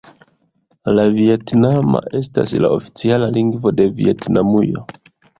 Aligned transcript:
La 0.99 1.03
vjetnama 1.17 1.99
estas 2.19 2.55
la 2.65 2.71
oficiala 2.77 3.27
lingvo 3.35 3.73
de 3.81 3.87
Vjetnamujo. 4.01 4.83